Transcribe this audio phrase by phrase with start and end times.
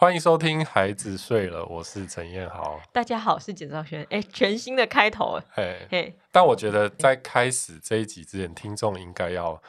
[0.00, 2.80] 欢迎收听《孩子睡了》，我是陈彦豪。
[2.92, 4.06] 大家好，我是简兆轩。
[4.10, 6.16] 哎，全新的开头，哎，嘿。
[6.30, 9.60] 但我觉得在开始这一集之前，听众应该要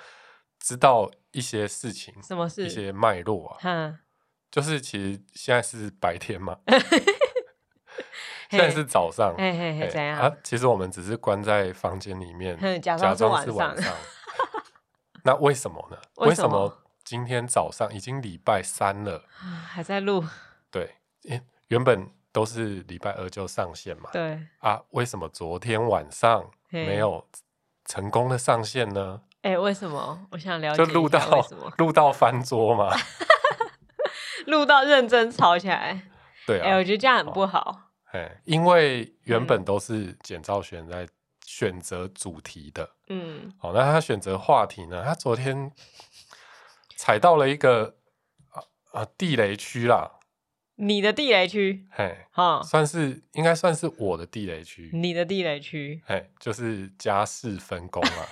[0.60, 2.68] 知道一些事情，什么事？
[2.68, 3.58] 一些脉络啊。
[3.64, 3.98] 嗯，
[4.52, 6.56] 就是其实现在是白天嘛，
[8.52, 9.34] 现在是早上。
[9.36, 10.32] 嘿嘿嘿，怎样啊？
[10.44, 13.50] 其实我们只是关在房间里面，假装是。
[13.50, 13.96] 晚上
[15.26, 15.98] 那为什么呢？
[16.18, 16.78] 为什么？
[17.10, 19.24] 今天早上已经礼拜三了，
[19.68, 20.24] 还在录。
[20.70, 20.98] 对，
[21.70, 24.12] 原本都是礼拜二就上线嘛。
[24.14, 27.28] 对啊，为什么昨天晚上没有
[27.86, 29.22] 成功的上线呢？
[29.42, 30.28] 哎，为什么？
[30.30, 30.86] 我想了解。
[30.86, 31.20] 就录到
[31.80, 32.96] 录到翻桌嘛，
[34.46, 36.04] 录到认真吵起来。
[36.46, 37.90] 对啊，哎，我觉得这样很不好。
[38.12, 41.08] 哎，因为原本都是简兆轩在
[41.44, 42.88] 选择主题的。
[43.08, 43.52] 嗯。
[43.58, 45.04] 好，那他选择话题呢？
[45.04, 45.72] 他昨天。
[47.00, 47.96] 踩到了一个
[48.50, 48.60] 啊
[48.92, 50.20] 啊地雷区啦！
[50.76, 54.90] 你的地雷区，嘿，哈，算是应该算是我的地雷区。
[54.92, 58.28] 你的地雷区，嘿，就是家事分工啊，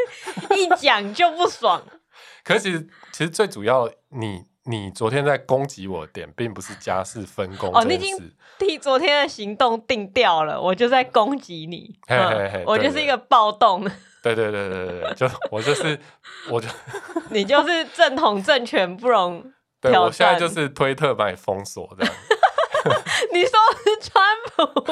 [0.56, 1.86] 一讲就不爽。
[2.42, 8.16] 可是其实其实最主要，你你昨天在攻击我的点，并不是家事分工哦，你已经
[8.58, 13.86] 替昨天的行动定调了，我就在攻击你，嘿嘿嘿，我就是一个暴动。
[14.34, 15.98] 对对对对对，就我就是，
[16.50, 16.66] 我就
[17.30, 19.52] 你就是正统政权不容。
[19.80, 22.12] 对，我现在就是推特把你封锁这样。
[23.32, 23.50] 你说
[23.84, 24.24] 是川
[24.56, 24.84] 普？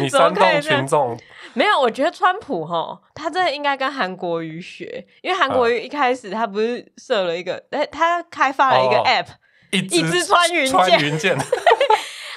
[0.00, 1.18] 你煽动群众？
[1.54, 9.34] 没有，我觉得川普哈，他真的应该跟韩国瑜学，因为韩国瑜一开始他不是设了一个，哎、嗯，他开发了一个 app，哦，
[9.72, 11.36] 一支穿云箭。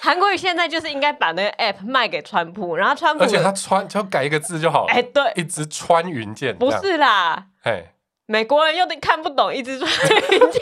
[0.03, 4.91] 韩国瑜现在就是应该把那个 app 卖给川普，然后川普，而且他穿就改一个字就好了。
[4.91, 7.45] 哎、欸，对，一支穿云箭，不是啦。
[7.61, 7.93] 哎，
[8.25, 10.61] 美国人又得看不懂一支穿云箭。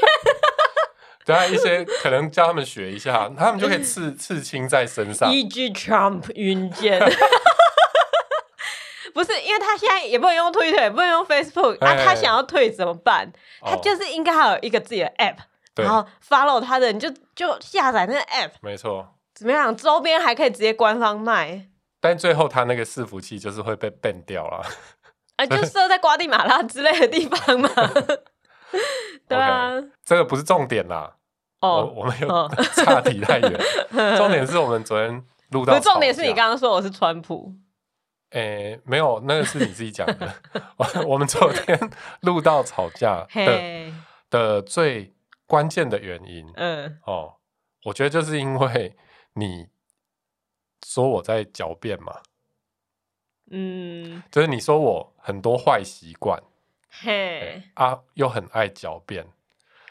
[1.26, 5.32] 对啊，一些可能叫他们学一下，他们就可以刺 刺青在身上。
[5.32, 7.00] 一句 Trump 云箭。
[9.14, 13.32] 不是，因为他现在也不能用 Twitter，也不能用 Facebook，那、啊、他想要退怎么办？
[13.62, 15.44] 他就是应该还有一个自己的 app，、哦、
[15.76, 18.52] 然后 follow 他的你就就下载那个 app。
[18.62, 19.08] 没错。
[19.40, 19.74] 怎么样？
[19.74, 21.70] 周边还可以直接官方卖，
[22.02, 24.62] 但最后他那个伺服器就是会被 ban 掉了。
[25.38, 27.70] 啊，就设在瓜地马拉之类的地方嘛。
[29.30, 31.16] 对啊，okay, 这个不是重点啦。
[31.62, 32.28] 哦、oh,，我们又
[32.84, 33.62] 差题太远。
[33.94, 34.18] Oh.
[34.18, 37.54] 重点是我们昨天录到，重点是你刚刚说我是川普。
[38.32, 40.34] 诶、欸，没有，那个是你自己讲的。
[41.08, 41.80] 我们昨天
[42.24, 43.94] 录到吵架的、hey.
[44.30, 45.14] 的最
[45.48, 47.36] 关键的原因，嗯，哦，
[47.86, 48.98] 我觉得就是因为。
[49.40, 49.68] 你
[50.86, 52.22] 说我在狡辩嘛？
[53.52, 56.40] 嗯，就是你说我很多坏习惯，
[57.02, 59.26] 嘿啊，又很爱狡辩。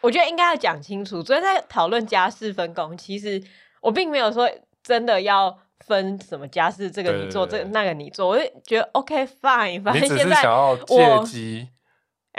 [0.01, 1.21] 我觉得应该要讲清楚。
[1.21, 3.43] 昨天在讨论家事分工，其实
[3.81, 4.49] 我并没有说
[4.81, 8.29] 真的要分什么家事，这个你做，这个那个你做。
[8.29, 11.69] 我就觉得 OK fine，反正现在你只是想要借机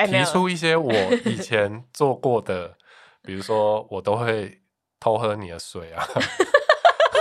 [0.08, 0.94] 提出一些我
[1.26, 2.78] 以前做过的，
[3.22, 4.62] 比如说我都会
[5.02, 6.08] 偷喝你的水啊。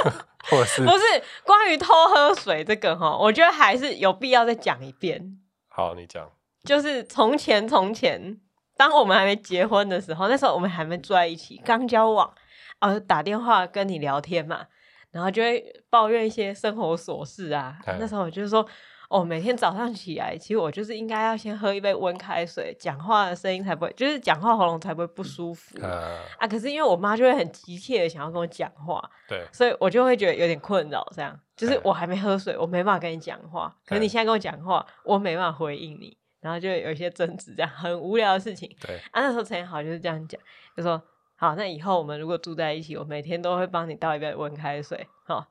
[0.49, 5.39] 不是关于偷喝水这个哈，我觉得还是有必要再讲一遍。
[5.69, 6.31] 好，你讲。
[6.65, 8.39] 就是从前从前，
[8.77, 12.33] 当我们还没结婚的时候，那时候我们还没住在一起，刚交往，
[12.81, 14.67] 呃，打电话跟你聊天嘛，
[15.11, 17.77] 然后就会抱怨一些生活琐事啊。
[17.99, 18.67] 那时候我就是说。
[19.09, 25.79] 哦，每天早上起来，其实我就是应该要先喝一杯温开水，讲话的声音才不会，就是讲话喉咙才不会不舒服。
[25.81, 25.91] 嗯、
[26.39, 31.07] 啊，可是因为我妈就会很急切的想要跟我讲话，对，所以我就会觉得有点困扰。
[31.17, 33.75] 这样，就是我还没喝水，我没办法跟你讲话。
[33.87, 38.71] 可是你现在跟我讲话，我没办法回应你，然后就有一些争执，这样很无聊的事情。
[38.87, 40.39] 对，啊，那时候陈好就是这样讲，
[40.77, 41.03] 就说
[41.37, 45.47] 好，那以后我们如果住在一起，我每天都会帮你倒一杯温开水，好，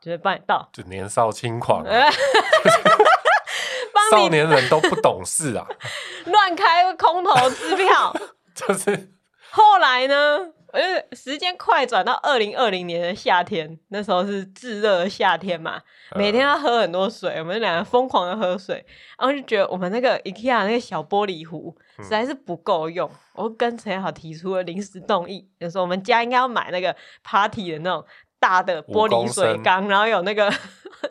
[0.00, 0.68] 就是帮你倒。
[0.72, 1.90] 就年少轻狂、啊。
[4.08, 5.66] 少年人都不懂事啊，
[6.26, 8.14] 乱开空头支票。
[8.54, 9.10] 就是
[9.50, 15.80] 后来呢，呃，时间快转到二零二零年的夏天，那时候是炙热的夏天嘛，
[16.14, 18.86] 每天要喝很多水，我们两个疯狂的喝水，
[19.18, 26.94] 然后就觉得我们那个 IKEA 那个小玻璃壶实在是不够用，嗯、我跟陈好提出了临时动议，就说我们家应该要买那个
[27.24, 28.04] party 的那种。
[28.46, 30.48] 大的玻璃水缸，然后有那个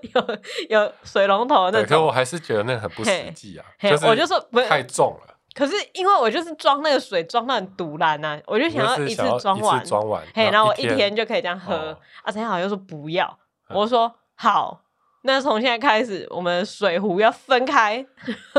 [0.01, 0.37] 有
[0.69, 1.85] 有水龙头那种。
[1.85, 5.35] 可我还是觉得那很不实际啊，就是我就说不太重了。
[5.53, 11.75] 可是因为我就是装那个水装到很赌烂呐，我就想要一次装完，装完，嘿，然后我一天就可以这样喝。
[11.75, 13.27] 哦、啊，陈好又说不要，
[13.69, 14.81] 嗯、我说好，
[15.23, 18.05] 那从现在开始，我们的水壶要分开。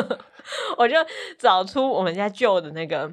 [0.76, 0.94] 我就
[1.38, 3.10] 找出我们家旧的那个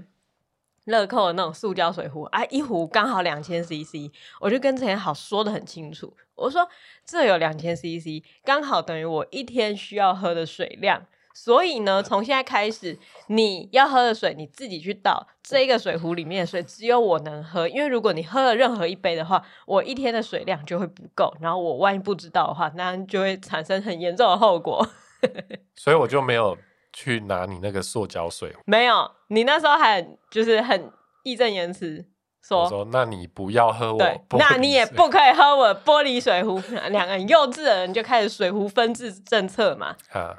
[0.85, 6.67] 乐扣的那种塑胶水壶啊，一壶刚好两千 CC，我就跟陈好说得很清楚，我说
[7.05, 11.05] 这有两千 CC，刚好等于我一天需要喝的水量。
[11.35, 12.95] 所以呢，从现在开始，
[13.25, 15.25] 你要喝的水你自己去倒。
[15.41, 21.33] 这个水壶里面的水只有我能喝，因为如果你喝了任何一杯的话，我一天的水量就会不够。
[21.41, 24.87] 然后我万一不知道的话，那就会产生很严重的后果。
[25.75, 26.55] 所以我就没有
[26.93, 28.61] 去拿你那个塑胶水壶。
[28.65, 30.01] 没有，你那时候还
[30.31, 30.91] 就是很
[31.23, 32.05] 义正言辞
[32.41, 36.61] 说：“说那你不要喝我，对，那你也不可以喝我玻璃水壶。
[36.91, 39.95] ”两个很幼稚的人就开始水壶分治政策嘛。
[40.11, 40.37] 啊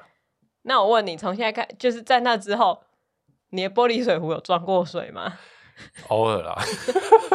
[0.66, 2.82] 那我问你，从现在开，就是在那之后，
[3.50, 5.38] 你的玻璃水壶有装过水吗？
[6.08, 6.56] 偶尔啦。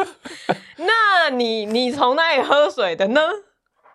[0.78, 3.20] 那你你从哪里喝水的呢？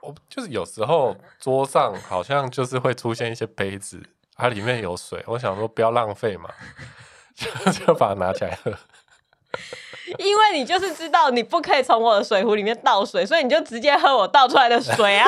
[0.02, 4.02] 我就是有时候桌上好像就是会出现一些杯子，
[4.36, 6.50] 它里面有水，我想说不要浪费嘛，
[7.36, 8.72] 就 就把它拿起来喝。
[10.20, 15.28] 因为你就是知道你不可以从我的水壶里面倒水，所以你就直接喝我倒出来的水啊。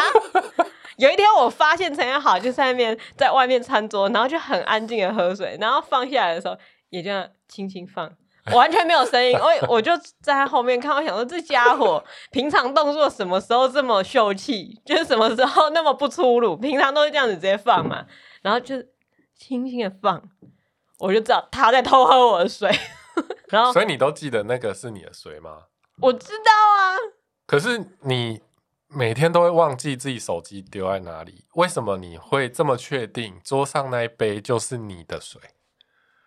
[0.97, 6.57] 有一天我发现陈彦豪就在那边在外面餐桌，然后就很安静的喝水，然后放下来的时候
[6.89, 8.11] 也这样轻轻放，
[8.51, 9.37] 完全没有声音。
[9.37, 18.05] 我我就在他后面看，我想说这家伙平常动作什么时候这么秀气，就是什么时候那么不粗鲁，平常都是这样子直接放嘛，
[18.41, 18.75] 然后就
[19.37, 20.29] 轻轻的放，
[20.99, 22.69] 我就知道他在偷喝我的水。
[23.49, 25.63] 然后，所以你都记得那个是你的水吗？
[26.01, 26.97] 我知道啊。
[27.45, 28.41] 可是你。
[28.89, 35.41] 每天都会忘记自己手机丢在哪里，为什么你会这么确定桌上那一杯就是你的水？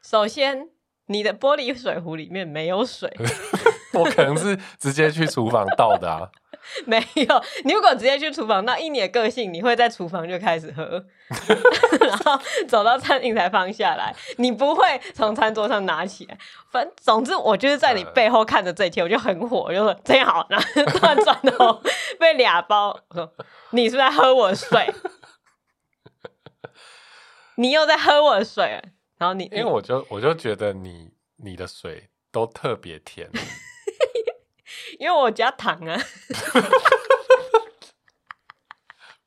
[0.02, 0.68] 首先，
[1.06, 3.10] 你的玻璃水壶里面没有水，
[3.98, 6.30] 我可能是直接去厨房倒的啊。
[6.84, 11.02] 没有，你如果直接去厨房，那以你的个性，你会在厨房就开始喝，
[12.06, 12.38] 然后
[12.68, 16.38] 走到餐厅才放下来，你不会从餐桌上拿起来。
[16.70, 21.82] 反正总之，我就是在你背后看着这一切，我就很火，我就说真好，然后突然转头
[22.18, 23.32] 被俩包，我说
[23.70, 24.94] 你是不是在喝我的水？
[27.56, 28.82] 你又在喝我的水，
[29.16, 31.10] 然后你因为我就我就觉得你
[31.42, 33.30] 你的水都特别甜。
[34.98, 35.98] 因为我加糖啊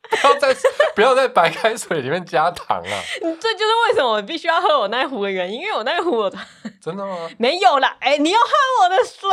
[0.09, 0.55] 不要在
[0.95, 3.01] 不要在白开水里面加糖啊！
[3.19, 6.31] 这就是为什么我必须要喝我那一壶的原因，因为我那一壶我
[6.81, 7.29] 真的吗？
[7.39, 8.47] 没有啦，哎、欸，你要喝
[8.83, 9.29] 我的水，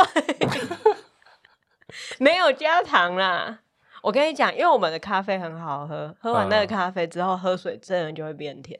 [2.17, 3.59] 没有加糖啦。
[4.01, 8.79] 我跟你讲，因为我们的咖啡很好喝，喝完那个咖啡之后，喝水真的就会变甜。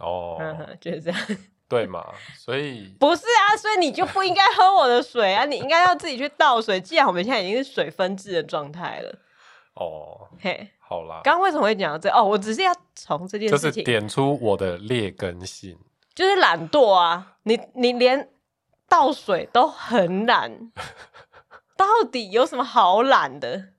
[0.00, 0.36] 哦，
[0.80, 1.20] 就是这样。
[1.66, 2.04] 对嘛，
[2.36, 6.80] 所以不是啊，所以你就不应该喝我的水啊，你应该要自己去倒水。
[6.80, 9.18] 既然我们现在已经是水分制的状态了，
[9.74, 11.22] 哦，嘿，好啦。
[11.24, 12.08] 刚刚为什么会讲到这？
[12.10, 15.76] 哦，我只是要从这件事情就是点出我的劣根性，
[16.14, 17.38] 就是懒惰啊。
[17.44, 18.28] 你你连
[18.88, 20.70] 倒水都很懒，
[21.76, 23.70] 到底有什么好懒的？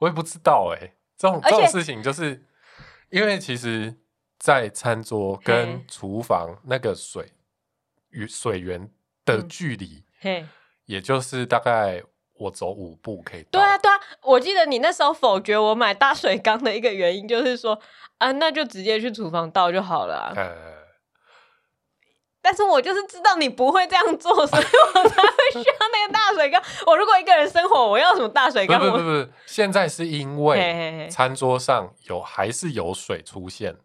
[0.00, 2.44] 我也不知道哎、欸，这种这种事情就是
[3.08, 3.96] 因为其实。
[4.40, 7.30] 在餐桌跟厨房那个水
[8.08, 8.90] 与水源
[9.26, 10.02] 的距离，
[10.86, 12.02] 也就是大概
[12.38, 13.60] 我走五步可以到。
[13.60, 17.78] 对啊，对啊，我记得你那时候否决我买大水缸的一个原因，就是说
[18.16, 20.34] 啊，那就直接去厨房倒就好了啊。
[22.40, 24.64] 但是我就是知道你不会这样做，所以
[24.94, 26.62] 我才会需要那个大水缸。
[26.86, 28.80] 我如果一个人生活，我要什么大水缸？
[28.80, 33.76] 不不不不，现在是因为餐桌上有还是有水出现。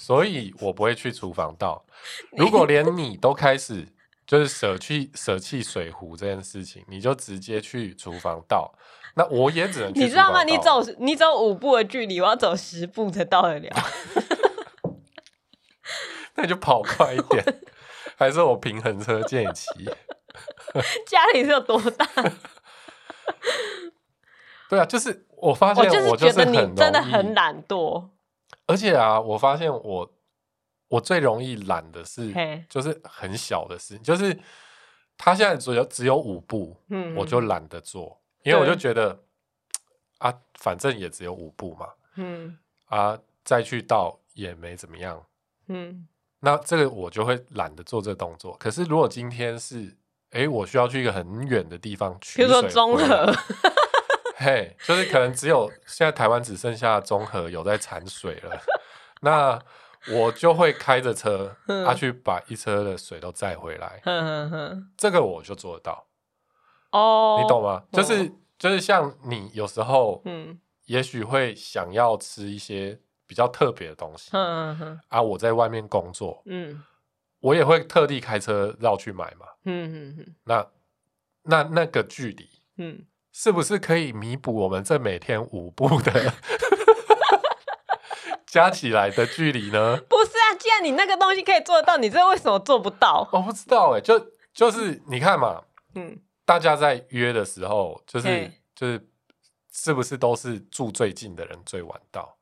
[0.00, 1.84] 所以我不会去厨房倒。
[2.32, 3.86] 如果连你都开始
[4.26, 8.72] 就是舍弃舍弃水壶这件事情，你就直接去厨房倒，
[9.14, 9.92] 那我也只能。
[9.94, 10.42] 你知道吗？
[10.42, 13.68] 你走你走五步的距离，我要走十步才到得了。
[16.36, 17.44] 那你就跑快一点，
[18.16, 19.68] 还是我平衡车借你骑？
[21.06, 22.06] 家里是有多大？
[24.70, 28.08] 对啊，就是我发现我就是觉得你真的很懒惰。
[28.70, 30.12] 而且啊，我发现我
[30.86, 32.32] 我最容易懒的是，
[32.68, 34.38] 就是很小的事，就是
[35.18, 39.24] 他现在只有只有五步，嗯，我就懒得做，因为我就觉得
[40.18, 45.20] 啊，反正也只有五步嘛，嗯，啊，再去倒也没怎么样，
[45.66, 46.06] 嗯，
[46.38, 48.56] 那这个我就会懒得做这个动作。
[48.56, 49.96] 可是如果今天是，
[50.30, 53.34] 哎，我需要去一个很远的地方取水，比如说中和。
[54.42, 58.58] 嘿就是可能只有现在台湾只剩下中和有在产水了，
[59.20, 59.60] 那
[60.14, 61.54] 我就会开着车，
[61.84, 64.00] 他去把一车的水都载回来。
[64.96, 66.06] 这个我就做得到。
[66.92, 67.84] 哦，你懂吗？
[67.92, 74.30] 就是就是像你有时候，嗯，也许会想要吃一些比较特别的东西。
[75.08, 76.82] 啊，我在外面工作，嗯，
[77.40, 79.46] 我也会特地开车绕去买嘛。
[79.64, 80.34] 嗯嗯嗯。
[80.44, 80.66] 那
[81.42, 83.04] 那那个距离，嗯，
[83.42, 86.34] 是不是可以弥补我们这每天五步的
[88.44, 89.96] 加起来的距离呢？
[90.10, 93.26] 不是啊，既然你那个东西可以做得到，你这为什么做不到？
[93.32, 95.62] 我不知道哎、欸，就就是你看嘛，
[95.94, 99.08] 嗯，大家在约的时候，就是就是
[99.72, 102.36] 是不是都是住最近的人最晚到？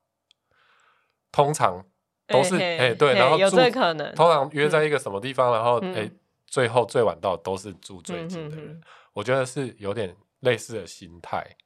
[1.31, 1.85] 通常。
[2.27, 4.15] 都是哎、欸，对，然后有这可能。
[4.15, 6.13] 通常约在一个什么地方，嗯、然后哎、欸，
[6.47, 8.67] 最后最晚到都是住最近的人。
[8.67, 8.81] 嗯、哼哼
[9.15, 11.57] 我觉得是有点类似的心态。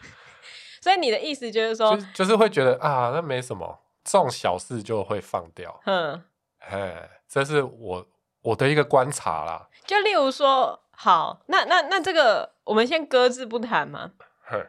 [0.80, 5.80] 所以你的意思就是说，就，就是会觉得啊，那没什么，这种小事就会放掉。
[5.86, 6.22] 嗯，
[6.60, 8.06] 哎，这是我
[8.42, 9.68] 我的一个观察啦。
[9.84, 14.12] 就例如说，好，那那那这个我们先搁置不谈嘛。
[14.44, 14.64] 嘿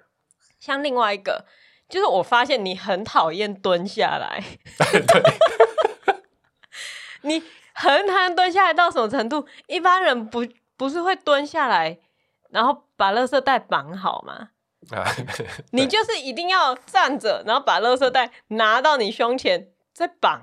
[0.60, 1.46] 像另外一个。
[1.90, 4.44] 就是我发现你很讨厌蹲下来，
[5.08, 5.24] 对，
[7.24, 9.48] 你很讨厌蹲下来到什么程度？
[9.68, 10.46] 一般人不
[10.76, 11.98] 不是会蹲下来，
[12.58, 14.50] 然后把垃圾袋绑好吗？
[15.74, 20.42] 你就是一定要站着，然后把垃圾袋拿到你胸前再绑。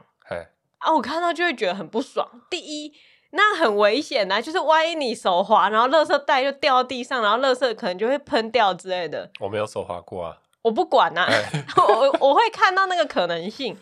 [0.79, 2.29] 啊，我看到就会觉得很不爽。
[2.49, 2.93] 第一，
[3.31, 9.31] 那很危险啊，就是万一你手滑，然后垃圾袋就掉到地上，然后垃圾可能就会喷掉之类的。
[9.41, 10.39] 我没有手滑过啊。
[10.63, 13.77] 我不管呐、啊，欸、 我我会看到那个可能性。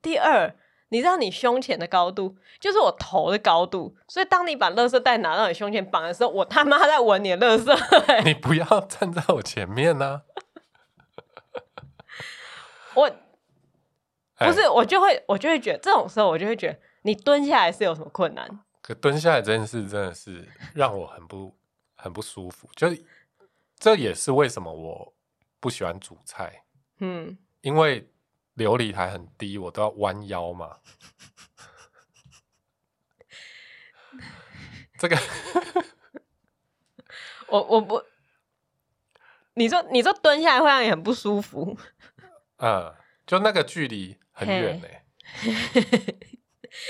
[0.00, 0.54] 第二，
[0.92, 7.72] 你知道你胸前的高度就是我头的高度，所以当你把垃圾袋拿到你胸前绑的时候，我他妈在闻你的垃圾、
[8.08, 8.22] 欸。
[8.22, 10.22] 你不要站在我前面 呢、啊。
[12.94, 13.10] 我
[14.36, 18.60] 不是，我就会我就会觉得这种时候，我就会觉得你蹲下来是有什么困难？
[18.82, 21.56] 可蹲下来这件事真的是让我很不
[21.96, 22.88] 很不舒服，就
[23.78, 25.14] 这也是为什么我。
[25.62, 26.64] 不喜欢煮菜，
[26.98, 28.10] 嗯，因为
[28.54, 30.76] 流理台很低，我都要弯腰嘛。
[34.98, 35.18] 这个
[37.48, 38.02] 我我不，
[39.54, 41.76] 你说你说蹲下来会让你很不舒服，
[42.58, 42.94] 嗯，
[43.26, 44.86] 就那个距离很远呢。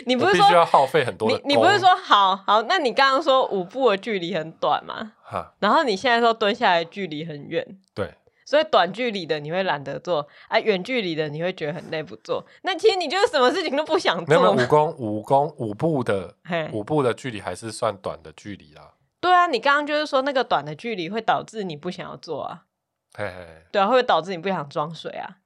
[0.07, 1.37] 你不是说需要耗费很多的？
[1.45, 2.62] 你你不是说好好？
[2.62, 5.14] 那你刚刚说五步的距离很短吗？
[5.25, 8.14] 哈，然后你现在说蹲下来距离很远，对。
[8.52, 12.44] 所以短距离的你会懒得做，啊，远距离的你会觉得很累不做。
[12.64, 14.26] 那其实你就是什么事情都不想做。
[14.26, 16.35] 没有，没有五公五公五步的
[16.71, 18.92] 五步的距离还是算短的距离啦。
[19.23, 22.64] 对啊，你刚刚就是说那个短的距离会导致你不想要做啊。
[23.14, 23.64] 嘿嘿。
[23.73, 25.38] 对啊，会不会导致你不想装水啊？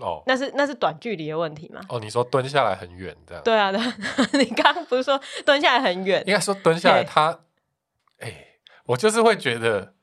[0.00, 1.80] 哦，那是那是短距离的问题吗？
[1.88, 3.44] 哦，你说蹲下来很远这样。
[3.44, 3.80] 对啊，对，
[4.36, 6.24] 你刚刚不是说蹲下来很远？
[6.26, 7.38] 应该说蹲下来它，
[8.18, 9.94] 哎、欸，我就是会觉得。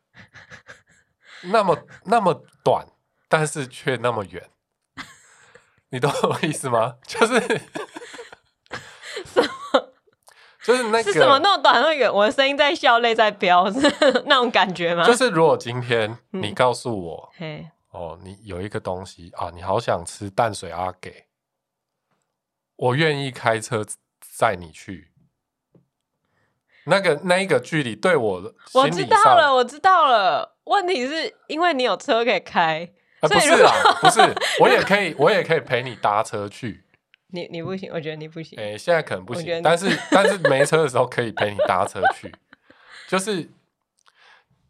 [1.44, 2.88] 那么那么短，
[3.28, 4.50] 但是却那么远，
[5.90, 6.96] 你懂我意思吗？
[7.06, 7.40] 就是
[9.26, 9.94] 什么？
[10.64, 12.12] 就是那个是什么那么短那么远？
[12.12, 13.80] 我的声音在笑，泪在飙，是
[14.26, 15.06] 那种感觉吗？
[15.06, 21.28] 就是如果今天你告诉我，嗯、哦，你有一个东西啊，你好想吃淡水阿给，
[22.78, 23.86] 我愿意开车
[24.20, 25.12] 载你去。
[26.86, 30.58] 那个那一个距离对我的，我知道了，我知道了。
[30.66, 32.88] 问题是因为你有车可以开，
[33.20, 34.20] 呃、不是啊，不是，
[34.60, 36.84] 我也可以，我也可以陪你搭车去。
[37.28, 38.58] 你你不行，我觉得你不行。
[38.60, 42.34] 哎、欸，现在可能不行，但是 但是没车的时候可以陪你搭车去。
[43.08, 43.50] 就是，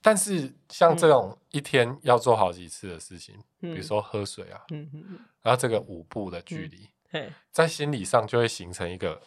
[0.02, 9.22] 但是像这种一天要做好几次的事情，嗯、比如说喝水啊，嗯嗯嗯、然后这个五步的距离，嗯、在心理上就会形成一个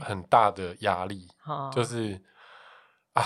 [0.00, 1.28] 很大的压力，
[1.72, 1.82] 就。
[1.84, 2.22] 是
[3.14, 3.22] 啊，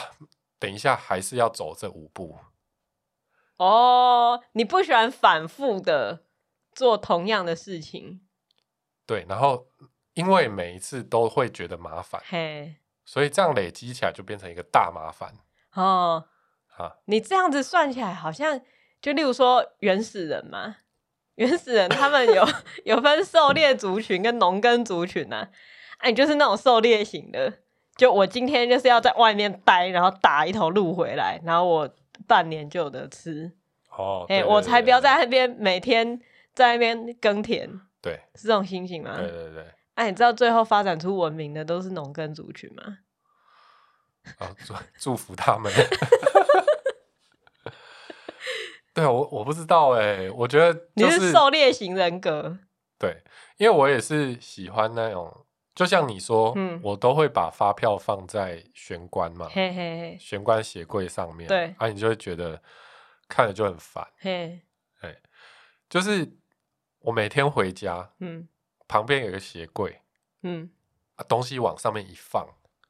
[0.58, 2.38] 等一下还是要走这五步。
[3.56, 6.24] 哦，你不喜欢反复的
[6.72, 8.26] 做同样的事情，
[9.06, 9.68] 对，然后
[10.14, 12.74] 因为每一次都会觉得麻烦，嘿，
[13.04, 15.32] 所以这样累积起来就变成一个大麻烦。
[15.74, 16.28] 哦，
[16.76, 18.60] 啊，你这样子算起来好像，
[19.00, 20.78] 就例如说原始人嘛，
[21.36, 22.44] 原始人他们有
[22.84, 25.50] 有分狩猎族群跟农耕族群啊，
[25.98, 27.52] 哎、啊，你就是那种狩猎型的，
[27.96, 31.88] 就我今天就是要在外面待，然后打一头鹿回来，然后我。
[32.26, 33.52] 半年就有得吃
[33.90, 36.18] 哦，哎、欸，我才不要在那边每天
[36.54, 39.18] 在那边耕田，对，是这种心情吗？
[39.18, 39.62] 对对对。
[39.96, 43.00] 哎、啊，你知道最后发展出文明的都是农耕族群吗？
[44.38, 45.70] 啊， 祝祝福他们。
[48.94, 52.56] 对啊，我我不知道哎、欸，我觉得、就是、你是狩猎型人格。
[52.98, 53.22] 对，
[53.58, 55.44] 因为我也是喜欢那种。
[55.76, 62.62] 就像你说，嗯、我都会把发票放在玄关嘛，嘿嘿嘿，玄关鞋柜上面，对，啊，你就会觉得
[63.28, 64.62] 看着就很烦，嘿，
[65.02, 65.14] 哎，
[65.90, 66.32] 就是
[67.00, 68.48] 我每天回家，嗯，
[68.88, 70.00] 旁边有个鞋柜，
[70.42, 70.70] 嗯，
[71.16, 72.48] 啊，东西往上面一放，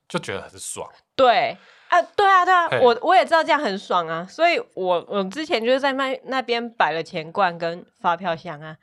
[0.08, 0.88] 就觉得很爽。
[1.16, 8.78] 对啊，对啊，对啊，我我也知道这样很爽啊，所以我我之前就是在那那边摆了钱罐跟发票箱啊，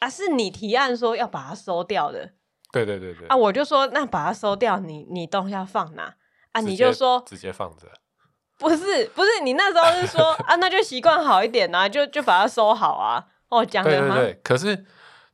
[0.00, 2.32] 啊，是你提案说要把它收掉的。
[2.84, 3.28] 对对对对。
[3.28, 6.14] 啊，我就说那把它收掉，你你东西要放哪？
[6.52, 7.86] 啊，你就说直接放着。
[8.58, 13.24] 不是不是，你那时候是说啊，那就习惯好一点啊，就就把它收好啊。
[13.48, 14.16] 哦，讲的吗？
[14.16, 14.84] 对对对，可是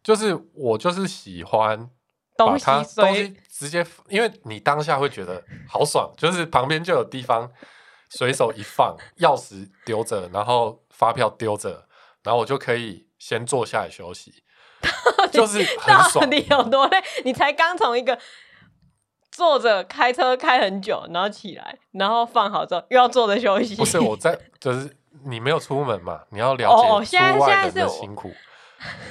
[0.02, 1.88] 就是我就是喜欢
[2.36, 7.50] 把它东西，东西直接，因为你当下会觉得好爽，就是旁边就有地方
[8.10, 11.88] 随手一放，钥匙丢着，然后发票丢着，
[12.22, 14.44] 然后我就可以先坐下来休息，
[15.30, 16.30] 就是很 爽。
[16.30, 17.02] 你有多累？
[17.24, 18.18] 你才刚从一个。
[19.30, 23.74] 坐着开车开很久，然后起来，然后放好之后又要坐着休息。
[23.74, 28.32] 不是我在， 就是你没有出门嘛，你要了解出外人的辛苦。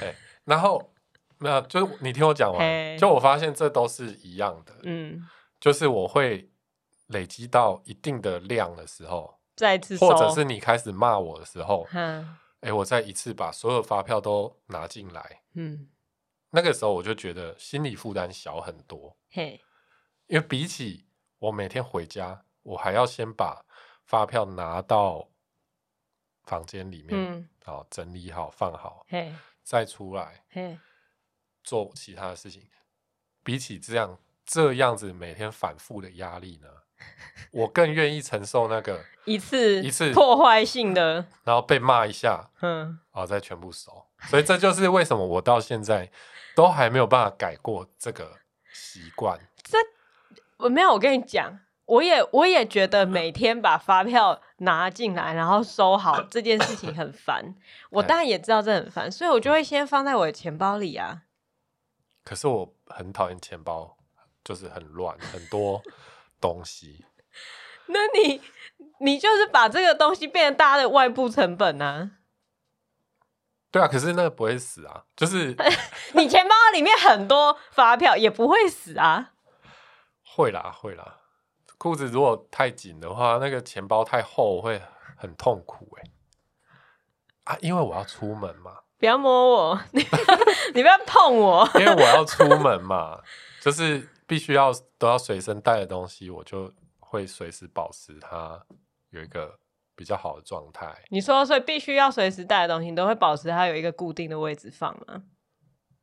[0.00, 0.14] 对，
[0.46, 0.90] 然后
[1.36, 4.72] 没有，就是你听我讲完，就我发现这都是一样的。
[4.84, 5.28] 嗯，
[5.60, 6.48] 就是我会
[7.08, 15.88] 累积到一定的量的时候，再次，或者是你开始骂我的时候，嗯，哎，我再一次把所有发票都拿进来，嗯，
[16.50, 19.16] 那个时候我就觉得心理负担小很多。
[19.30, 19.60] 嘿。
[20.26, 21.06] 因为比起
[21.38, 23.64] 我每天回家，我还要先把
[24.04, 25.28] 发票拿到
[26.44, 30.78] 房间里面，嗯，好整理好放好，嘿，再出来，嘿，
[31.62, 32.66] 做其他的事情。
[33.42, 36.68] 比起这样这样子每天反复的压力呢，
[37.52, 44.06] 我更愿意承受那个一次一次破坏性的，然后被骂一下，嗯，然后再全部收。
[44.28, 46.10] 所以这就是为什么我到现在
[46.54, 48.38] 都还没有办法改过这个
[48.72, 49.38] 习惯。
[49.62, 49.78] 这
[50.58, 57.54] 我没有，我跟你讲，我也我也觉得每天把发票拿进来，然后收好这件事情很烦。
[57.90, 61.22] 我 当然也知道这很烦，所以我就会先放在我的钱包里啊。
[62.24, 63.96] 可是我很讨厌钱包，
[64.42, 65.82] 就是很乱，很多
[66.40, 67.04] 东西。
[67.86, 68.40] 那你
[69.00, 72.12] 你就是把这个东西变成大家的外部成本啊？
[73.74, 75.48] 对啊，可是那个不会死啊，就是
[76.14, 79.32] 你钱包里面很多发票也不会死啊。
[80.22, 81.16] 会啦，会啦。
[81.76, 84.80] 裤子如果太紧的话，那个钱包太厚会
[85.16, 86.04] 很痛苦哎。
[87.42, 88.78] 啊，因为我要出门嘛。
[88.96, 90.22] 不要摸我，你不要，
[90.72, 91.68] 你不要碰我。
[91.74, 93.20] 因为我要出门嘛，
[93.60, 98.64] 就是必须要都要随身带的东西，我就会随时保持它
[99.10, 99.58] 有一个
[99.94, 100.94] 比较好的状态。
[101.08, 105.22] 你说，所以必须要随时带的东西，你都会保持它有一个固定的位置放吗？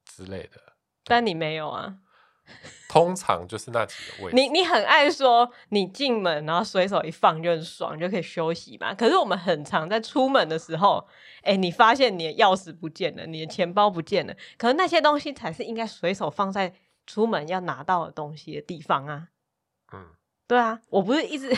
[0.06, 0.74] 之类的。
[1.04, 1.98] 但你没有啊。
[2.90, 4.36] 通常就是那几个位置。
[4.36, 8.94] 你你很爱说，你进门然后随手一放就很爽，就可以休息嘛。
[8.94, 11.08] 可是我们很常在出门的时候，
[11.44, 16.74] 哎、欸，你发现你的钥匙不见了，你的钱包不见了，可是那些东西才是应该随手放在
[17.06, 19.30] 出门要拿到的东西的地方啊。
[19.94, 20.08] 嗯，
[20.46, 21.56] 对啊，我不是一直。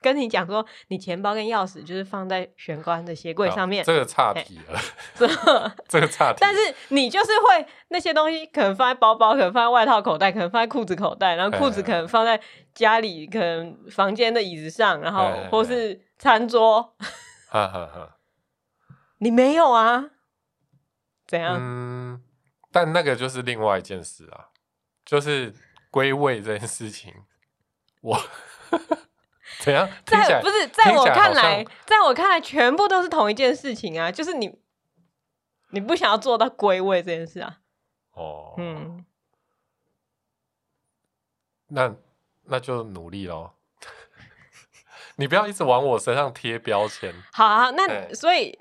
[0.00, 3.84] 跟你讲说，你钱包跟钥匙就是放在玄关的鞋柜上面。
[3.84, 6.38] 这个差题了，这个差题。
[6.40, 12.40] 但是你就是会那些东西，可能放在包包，可能放在外套口袋，可能放在裤子口袋，然后裤子可能放在
[12.72, 16.94] 家里，可能房间的椅子上，然后或是餐桌。
[17.50, 18.16] 哈哈哈。
[19.18, 20.06] 你没有啊？
[21.26, 21.58] 怎样？
[21.60, 22.22] 嗯，
[22.72, 24.48] 但那个就是另外一件事啊，
[25.04, 25.54] 就是
[25.90, 27.12] 归位这件事情，
[28.00, 28.18] 我。
[29.60, 29.88] 怎样？
[30.06, 34.10] 在不是在我看来，在我看来，全部都是同一件事情啊！
[34.10, 34.58] 就是你，
[35.70, 37.58] 你不想要做到归位这件事啊？
[38.12, 39.04] 哦，嗯，
[41.68, 41.94] 那
[42.44, 43.52] 那就努力喽。
[45.16, 47.14] 你不要一直往我身上贴标签。
[47.32, 48.58] 好啊，那所以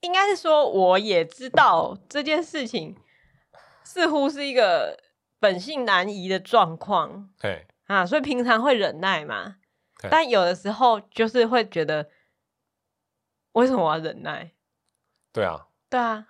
[0.00, 2.96] 应该是说，我也知道这件事情
[3.84, 4.98] 似乎是一个
[5.38, 7.28] 本性难移的状况。
[7.38, 9.56] 对啊，所以平常会忍耐嘛。
[10.10, 12.08] 但有的时候就是会觉得，
[13.52, 14.52] 为什么我要忍耐？
[15.32, 16.26] 对啊，对啊，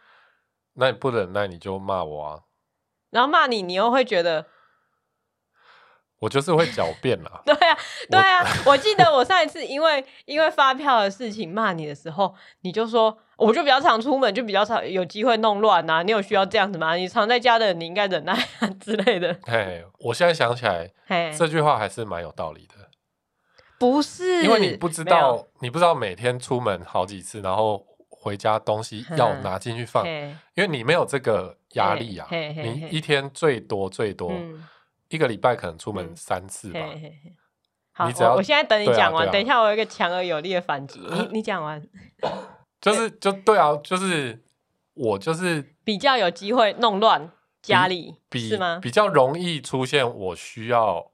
[0.75, 2.43] 那你不忍耐你就骂我啊，
[3.11, 4.47] 然后骂你，你又会觉得，
[6.21, 7.43] 我就是会狡辩啦。
[7.47, 7.79] 对啊，
[8.11, 16.03] 对啊，我记得我上一次因为因为发票的事情骂你的时候，你就说，我就比较常出门，就比较常有机会弄乱啊。
[16.03, 16.95] 你有需要这样子吗？
[16.95, 19.39] 你常在家的人，你应该忍耐啊 之类的。
[19.45, 22.75] 嘿，我现在想起来，嘿，这句话还是蛮有道理的。
[23.91, 32.27] 不是，因为你不知道，你不知道每天出门好几次，然后回家东西要拿进去放，因为你没有这个压力啊。
[32.31, 34.33] 你一天最多最多
[35.09, 36.81] 一个礼拜可能出门三次吧。
[37.93, 41.01] 好，我我现在等你讲完，等一下我有一个强而有力的反击。
[41.01, 41.81] 你 你讲完，
[42.81, 44.43] 就是就对啊，就是
[44.95, 47.31] 我就是比较有机会弄乱
[47.63, 48.81] 家里，是吗？
[48.83, 51.11] 比较容易出现我需要。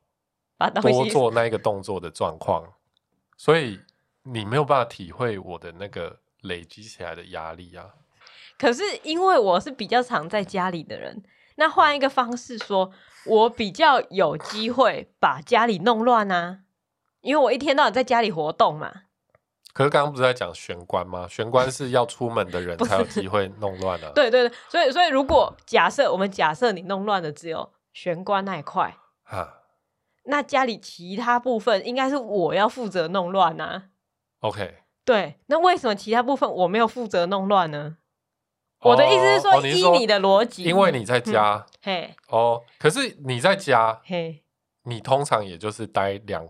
[0.69, 2.65] 多做那一个动作的状况，
[3.37, 3.81] 所以
[4.25, 7.87] 你没有办法体会我的那个累积起来的压力啊。
[8.59, 11.23] 可是因为我是比较常在家里的人，
[11.55, 12.91] 那换一个方式说，
[13.25, 16.61] 我比较有机会把家里弄乱啊，
[17.23, 19.05] 因为我一天到晚在家里活动嘛。
[19.73, 21.29] 可是刚刚不是在讲玄关吗？
[21.29, 24.11] 玄关是要出门的人才有机会弄乱的。
[24.13, 29.60] 对对对，所以所以如果假设我们假设你弄乱的只有玄关那一块，哈，
[30.31, 33.91] 那家里其他部分应该是我要负责弄乱啊。
[34.41, 37.99] OK，对，那为什么其他部分我没有负责弄乱呢？
[38.79, 44.43] 哦、我的意思是说，哦、依你的逻辑，因为你在家，嗯、嘿，哦，可是你在家，嘿，
[44.85, 46.49] 你通常也就是待两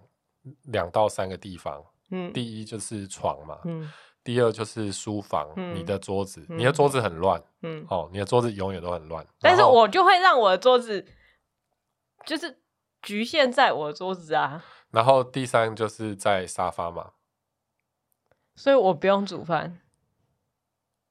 [0.67, 1.85] 两到三个地方。
[2.13, 3.91] 嗯，第一就是床嘛，嗯，
[4.23, 11.05] 第二就是书房，嗯、你的桌子，嗯、你的桌子很乱，嗯，哦，你的桌子永远都很乱，但是我就会让我的桌子
[12.27, 12.59] 就是
[13.03, 14.65] 局限在我的桌子啊。
[14.91, 17.11] 然后第三就是在沙发嘛，
[18.57, 19.81] 所以我不用煮饭。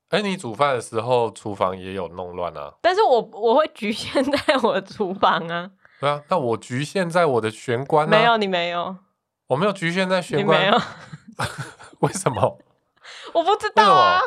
[0.09, 2.73] 哎，你煮饭的时候厨房也有弄乱啊？
[2.81, 5.71] 但是我我会局限在我的厨房啊。
[5.99, 8.09] 对啊，那我局限在我的玄关啊？
[8.09, 8.97] 没有，你没有。
[9.47, 10.77] 我没有局限在玄关，没有
[12.01, 12.59] 为什么？
[13.33, 14.21] 我不知道啊。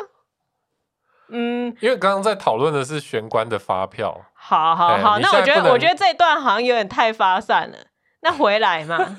[1.33, 4.25] 嗯，因为刚刚在讨论的是玄关的发票。
[4.33, 7.77] 好好好，那我觉得我觉得这一段好像有点太发散了。
[8.21, 9.15] 那回来嘛，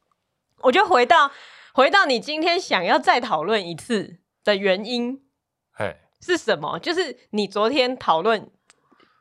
[0.62, 1.30] 我就回到
[1.72, 5.20] 回到你今天想要再讨论一次的原因，
[6.20, 6.78] 是什么？
[6.78, 8.50] 就是你昨天讨论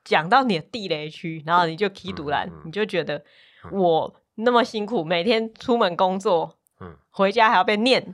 [0.03, 3.23] 讲到你的地雷区，然后你就起赌烂，你就觉得
[3.71, 4.15] 我。
[4.39, 8.13] 那么辛苦，每天出门工作，嗯，回家还要被念，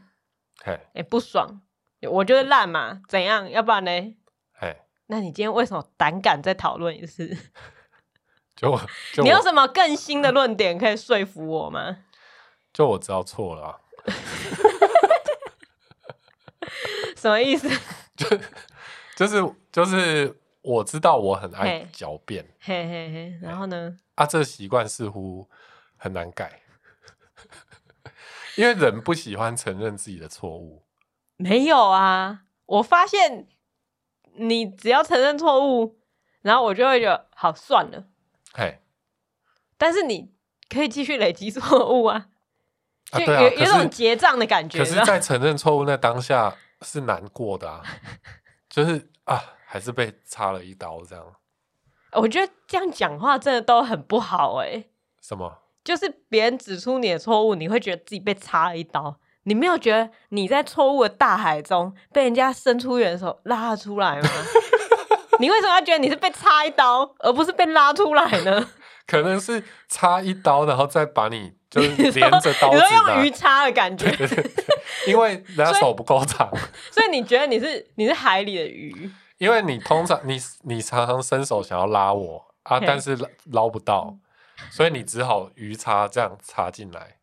[0.63, 1.59] 哎嘿、欸，不爽，
[2.09, 3.51] 我就是烂嘛，怎样？
[3.51, 4.15] 要不然呢？
[5.07, 7.27] 嘿那你今天为什么胆敢再讨论一次？
[8.55, 8.79] 就，
[9.13, 11.97] 就你有什么更新的 论点可以说服我吗？
[12.73, 13.79] 就我知道错了，啊，
[17.15, 17.69] 什么意思？
[18.15, 18.27] 就
[19.15, 23.97] 就是就是我知道我很爱狡辩，嘿嘿嘿，然后呢？
[24.15, 25.49] 啊，这个习惯似乎。
[25.95, 26.59] 很难改，
[28.57, 30.83] 因为人不喜欢承认自己的错误。
[31.37, 33.47] 没有啊，我发现
[34.35, 35.97] 你只要承认错误，
[36.41, 38.05] 然后我就会觉得好算了。
[38.53, 38.79] 嘿，
[39.77, 40.31] 但是你
[40.69, 42.27] 可以继续累积错误啊，
[43.11, 44.79] 就有、有种结账的感觉。
[44.79, 47.83] 可是，在承认错误那当下是难过的啊，
[48.69, 51.25] 就是啊，还是被插了一刀这样。
[52.11, 54.89] 我觉得这样讲话真的都很不好哎、欸。
[55.21, 55.59] 什么？
[55.83, 59.19] 就是别人指出你的错误，你会觉得自己被插了一刀。
[59.43, 64.29] 你没有觉得你在错误的大海中被人家伸出援手拉出来吗？
[65.39, 68.69] 你为什么要觉得你是被插一刀，而不是被拉出来呢？
[69.05, 74.51] 可能是插一刀，然后再把你就是连着刀子， 你说用鱼叉的感觉，对对对，
[75.07, 76.49] 因为人家手不够长，
[76.91, 79.11] 所以你觉得你是你是海里的鱼？
[79.39, 83.17] 因为你通常你你常常伸手想要拉我啊，但是
[83.51, 84.15] 捞不到。
[84.71, 87.17] 所以你只好鱼叉这样插进来，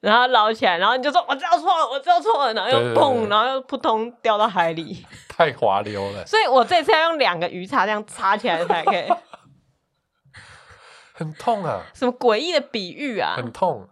[0.00, 6.24] 然后捞起来，然后你就说：“我知道错了，我知道错了。”然后又砰，然后又扑通掉到海里，太滑溜了。
[6.26, 9.04] 所以我这次要用两个鱼叉这样插起来才可以。
[11.12, 11.82] 很痛啊！
[11.94, 13.34] 什么诡异的比喻啊？
[13.36, 13.86] 很痛。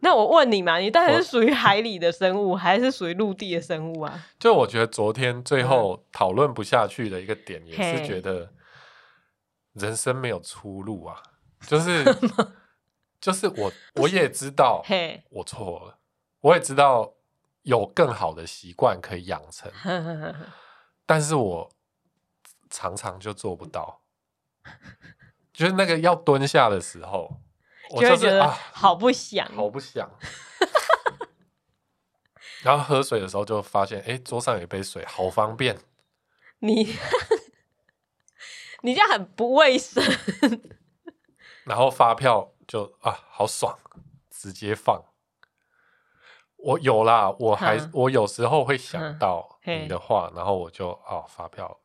[0.00, 4.22] 那我问你嘛，你到底是属于海里的生物，我还是属于陆地的生物啊？
[4.38, 8.50] 就我觉得昨天最后讨论不下去的一个点，也是觉得
[9.72, 11.16] 人生没有出路啊。
[11.66, 12.04] 就是
[13.24, 14.84] 就是我我也知道，
[15.30, 15.98] 我错了，
[16.42, 17.14] 我也知道
[17.62, 19.72] 有更好的习惯可以养成，
[21.06, 21.70] 但是我
[22.68, 24.02] 常常就做不到，
[25.54, 27.40] 就是那个要蹲下的时候，
[27.92, 30.10] 我就是觉得好不想，好不想，
[32.62, 35.78] 然后喝水的时候就发现，哎，桌上有一杯水，好方便。
[36.58, 36.94] 你
[38.84, 40.02] 你这样很不卫生。
[41.64, 43.76] 然后发票就啊，好爽，
[44.30, 45.02] 直接放。
[46.56, 51.78] 我有啦，我还、嗯、我有时候会想到你的话，嗯、然后我就哦，发票，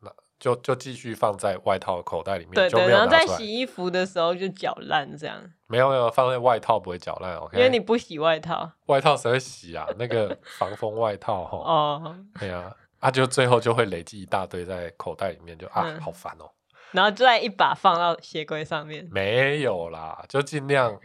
[0.00, 5.38] 那就就继续放在外套口袋里面，对然后在洗衣服的时候就搅烂这样。
[5.66, 7.58] 没有没有，放在外套不会搅烂，OK？
[7.58, 9.86] 因为你不洗外套，外套谁会洗啊？
[9.98, 11.58] 那个防风外套 哈。
[11.58, 16.48] 哦，对啊，啊，就最后就会累积一大堆在口袋里面，就啊，嗯、好烦哦。
[16.92, 20.98] 然后再一把放到鞋柜上面，没有啦，就尽量，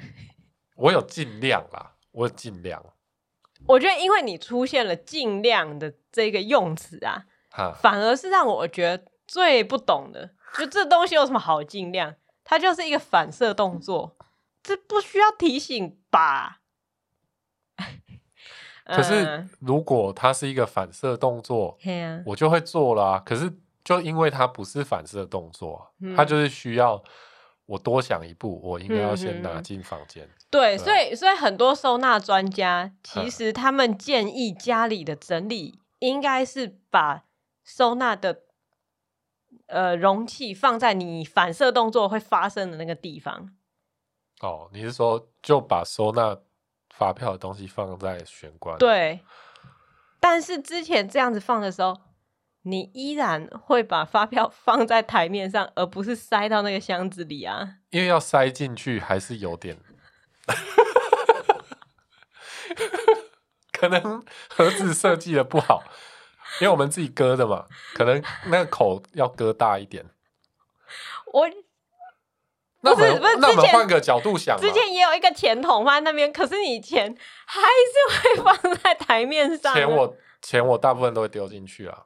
[0.76, 2.84] 我有尽量啦，我有尽量。
[3.68, 7.26] 我觉得，因为你出现了“尽量”的这个用词啊，
[7.80, 12.16] 反而是让我觉得最不懂的，就这东西有什么好尽量？
[12.44, 14.18] 它就是一个反射动作，
[14.64, 16.62] 这不需要提醒吧？
[18.84, 23.20] 可是如果它是一个反射动作，嗯、我就会做啦啊。
[23.24, 23.50] 可是
[23.84, 27.04] 就因为它不是反射动作，嗯、它就是需要
[27.66, 30.24] 我多想一步，我应该要先拿进房间。
[30.26, 37.24] 嗯、对，对所以所以很多收纳专家其实他们建议家里的整理应该是把
[37.64, 38.44] 收纳的。
[39.68, 43.54] 呃，容器放在你反射动作会发生的那个地方。
[44.42, 46.38] 哦，你是说就把收纳
[46.90, 48.78] 发票的东西放在玄关？
[48.78, 49.22] 对。
[50.20, 51.98] 但是之前这样子放的时候，
[52.64, 57.76] 你依然会把发票 放在台面上，而不是塞到那个箱子里啊。
[57.90, 59.78] 因为要塞进去还是有点，
[63.72, 65.84] 可能盒子设计的不好。
[66.60, 70.06] 因为我们自己割的嘛，可能那个口要割大一点。
[71.32, 71.50] 我
[72.82, 79.74] 那我们那我们换个角度想，之前也有一个钱筒放在那边，可是你钱还是会 放在台面上。
[79.74, 82.04] 钱我钱我大部分都会丢进去啊，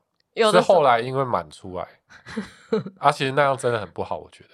[0.52, 1.88] 是后来因为满出来，
[3.00, 4.50] 啊，其实那样真的很不好，我觉得。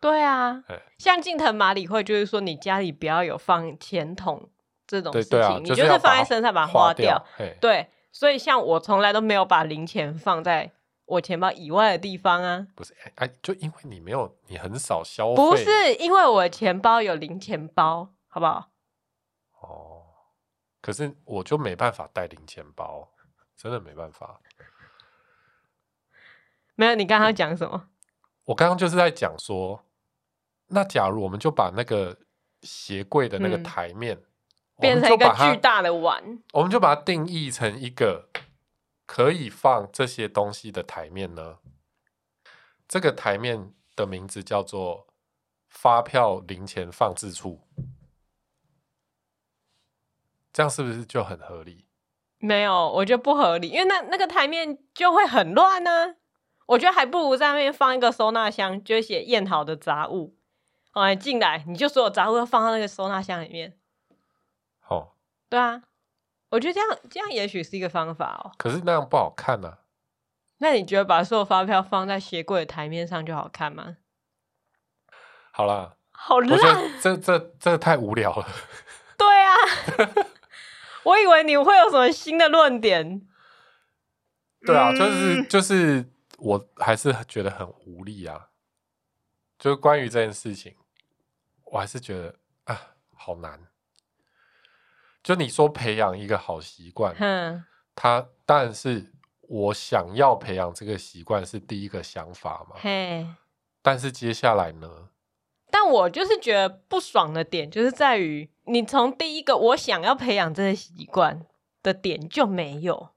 [0.00, 0.62] 对啊，
[0.98, 4.50] 像近藤麻里惠就是说，你家里不要有放钱筒
[4.86, 7.88] 这种事情，你就是放在身上把它花掉，掉对。
[8.12, 10.70] 所以，像我从来都没有把零钱放在
[11.06, 12.66] 我钱包以外的地方啊。
[12.76, 15.36] 不是，哎，就因为你没有，你很少消费。
[15.36, 18.70] 不是，因为我钱包有零钱包，好不好？
[19.62, 20.02] 哦，
[20.80, 23.10] 可是我就没办法带零钱包，
[23.56, 24.38] 真的没办法。
[26.74, 27.88] 没有，你刚刚讲什么？
[28.44, 29.84] 我刚刚就是在讲说，
[30.68, 32.18] 那假如我们就把那个
[32.62, 34.16] 鞋柜的那个台面。
[34.16, 34.24] 嗯
[34.80, 38.28] 变成一个巨大的碗，我们就把它定义成一个
[39.06, 41.58] 可以放这些东西的台面呢。
[42.88, 45.06] 这个台面的名字叫做
[45.68, 47.68] 发票零钱放置处，
[50.52, 51.86] 这样是不是就很合理？
[52.38, 56.16] 没有，我觉得不合理，因为那那个台面就会很乱呢。
[56.66, 60.36] 我觉得还不如在那边放一个收纳箱，就写验好的杂物，
[60.90, 63.76] 好，进来你就所有杂物都放到那个收纳箱里面。
[64.88, 65.12] 哦，
[65.48, 65.82] 对啊，
[66.50, 68.52] 我觉得这样这样也许是一个方法哦。
[68.56, 69.78] 可是那样不好看呢、啊。
[70.58, 73.96] 那你觉得把所有发票放在鞋柜的台面上就好看吗？
[75.50, 76.58] 好啦，好烂，
[77.00, 78.46] 这这这太无聊了。
[79.18, 79.54] 对啊，
[81.02, 83.26] 我以为你会有什么新的论点。
[84.64, 86.08] 对啊，就是就是，
[86.44, 88.50] 我还是觉得很无力啊。
[89.58, 90.74] 就是关于这件事情，
[91.64, 93.66] 我还是觉得啊，好难。
[95.22, 103.26] 就你说培养一个好习惯，嗯，他当然是我想要培养这个习惯是第一个想法嘛，嘿，
[103.80, 105.08] 但是接下来呢？
[105.70, 111.46] 但我就是觉得不爽的点，就是在于你从第一个我想要培养这个习惯
[111.82, 113.13] 的点就没有，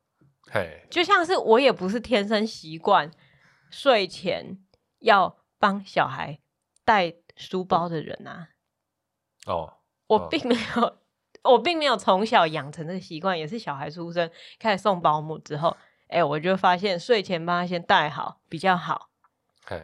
[0.51, 3.11] 嘿，就像是我也不是天生习惯
[3.69, 4.57] 睡前
[4.99, 6.39] 要帮小孩
[6.85, 8.49] 带书包的人啊，
[9.45, 10.97] 哦，我并没有。
[11.43, 14.29] 我并没有从小养成这个习惯，也是小孩出生
[14.59, 15.69] 开始送保姆之后，
[16.07, 19.09] 哎、欸，我就发现睡前帮他先带好比较好。
[19.65, 19.83] Okay.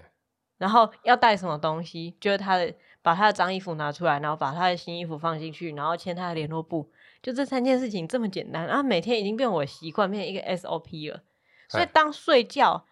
[0.58, 6.92] 然后要带什么东西，就是他的把他的脏衣服拿出来，然后把他的新衣服放进去，然后签他的联络簿，
[7.24, 8.68] 就这三件事情这么简单。
[8.68, 11.24] 然后每天已经变我的习惯，变成一个 SOP 了。
[11.70, 12.86] 所以当睡觉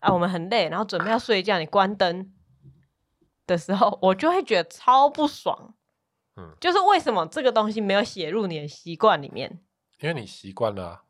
[0.00, 2.32] 啊，我们很累，然后准备要睡觉，你关灯
[3.46, 5.74] 的时候，我就会觉得超不爽。
[6.36, 9.60] 嗯，就是为什么这个东西没有写入你的习惯里面？
[10.00, 11.04] 因为你习惯了啊。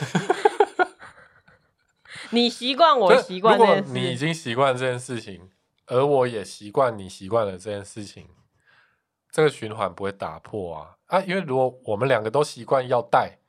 [2.31, 3.59] 你习惯，我习惯。
[3.59, 5.51] 如果你已经习惯这件事情，
[5.87, 8.29] 而我也习惯你习惯了这件事情，
[9.35, 11.21] 这个循环不会打破啊啊！
[11.23, 13.41] 因为如果我们两个都习惯要带，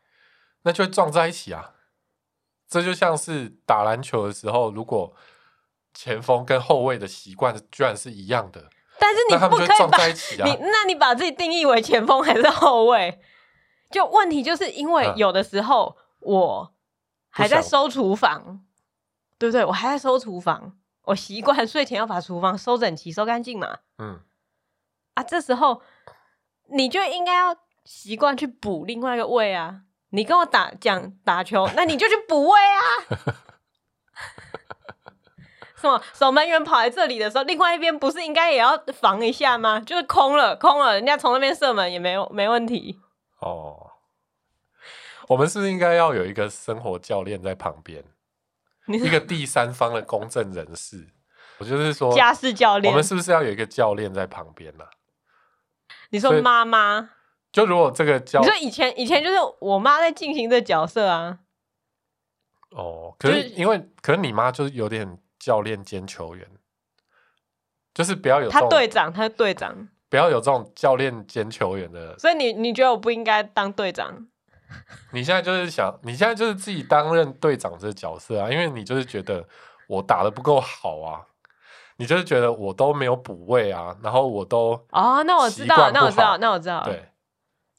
[0.63, 1.76] 那就会撞在一起啊。
[2.67, 5.15] 这就像是打篮球的时候，如果
[5.93, 8.67] 前锋跟后卫的习惯居然是一样的。
[8.98, 13.21] 但是你不可以把啊、你，那你把自己定义为前锋还是后卫？
[13.91, 16.74] 就问题就是因为有的时候我
[17.30, 18.65] 还在收厨房，
[19.38, 19.63] 对不对？
[19.63, 23.78] 我还在收厨房，我习惯睡前要把厨房收整齐、收干净嘛。
[24.00, 24.19] 嗯，
[25.15, 25.82] 啊，这时候
[26.69, 29.82] 你就应该要习惯去补另外一个位啊。
[30.10, 32.80] 你跟我打讲打球，那你就去补位啊。
[35.75, 39.80] 什么守门员跑来这里的时候，另外一边不是应该也要防一下吗？
[39.82, 42.99] 就是空了，空了，人家从那边射门也没有没问题。
[43.39, 43.91] 哦，
[45.28, 48.04] 我们是不是应该要有一个生活教练在旁边，
[48.88, 51.10] 一个第三方的公正人士，
[51.58, 54.89] 我就是说家事教练，我们是不是要有一个教练在旁边呢、啊？
[56.15, 57.10] 你说妈妈？
[57.51, 61.39] 就如果这个教，你说以前以前就是我妈在进行这角色啊。
[62.71, 66.45] 哦，可是因为、就是、可是你妈就是有点教练兼球员，
[67.93, 72.17] 就是不要有他队长，他是队长，不要有这种教练兼球员的。
[72.19, 74.28] 所以你你觉得我不应该当队长？
[75.13, 79.47] 你现在就是想，你现在就是自己担任队长这个角色啊，因为你就是觉得
[79.88, 81.21] 我打的不够好啊，
[81.97, 87.10] 你就是觉得我都没有补位啊，然后我都哦，那我知道，那我知道，那我知道，对，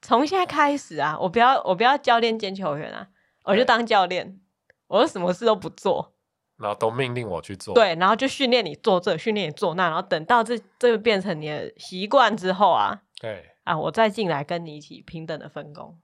[0.02, 3.08] 从现在开始啊，我不要我不要教练兼球员啊，
[3.44, 4.40] 我就当教练。
[4.88, 6.14] 我什么事都不做，
[6.58, 7.74] 然后都命令我去做。
[7.74, 15.98] 对，然后就训练你做这，训练你做那，然后等到这这个变成你的习惯之后啊，对啊，我再进来跟你一起平等的分工。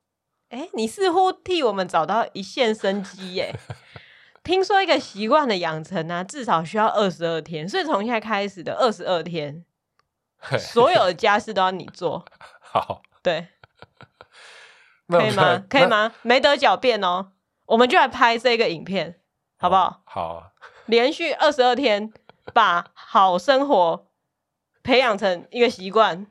[0.48, 3.55] 哎，你似乎替我们找到一线生机耶！
[4.42, 9.64] 听说一个习惯的养成呢、啊，至少需要二十二天，所以从现在开始的二十二天，
[10.59, 12.24] 所有的家事都要你做。
[12.61, 13.48] 好，对，
[15.09, 15.64] 可以吗？
[15.68, 16.12] 可以吗？
[16.22, 17.33] 没得狡辩哦。
[17.66, 19.20] 我们就来拍这个影片，
[19.59, 19.85] 好不好？
[19.87, 20.46] 哦、好、啊，
[20.87, 22.12] 连续二十二天，
[22.52, 24.07] 把好生活
[24.83, 26.26] 培养成一个习惯。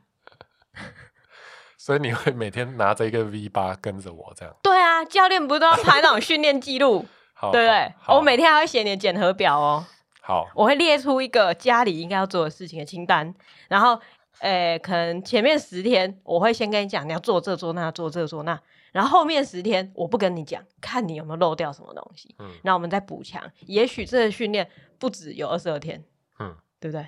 [1.78, 4.56] 所以你会每天拿着一个 V 八跟着我这样？
[4.62, 7.08] 对啊，教练不都要拍那种训练记录？
[7.50, 7.94] 对不对？
[8.08, 9.86] 我每天还会写你的检核表哦。
[10.22, 13.34] 好，我会列出一个家里应该要做的事情的清单，
[13.68, 14.00] 然后，
[14.40, 18.60] 诶，可能前面十天我会先跟你讲，你要做这做那，做这做那。
[18.92, 23.42] 然后后面十天我不跟你讲，看你有没有漏掉什么东西，嗯，那我们再补强。
[23.62, 26.04] 也许这个训练不止有二十二天，
[26.40, 27.08] 嗯，对不对？